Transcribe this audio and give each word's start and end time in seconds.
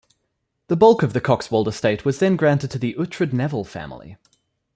The 0.65 0.75
bulk 0.75 1.03
of 1.03 1.13
the 1.13 1.21
Coxwold 1.21 1.67
estate 1.67 2.05
was 2.05 2.17
then 2.17 2.35
granted 2.35 2.71
to 2.71 2.79
the 2.79 2.95
Uhtred-Neville 2.97 3.65
family. 3.65 4.17